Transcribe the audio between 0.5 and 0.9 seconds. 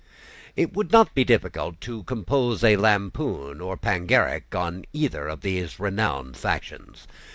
It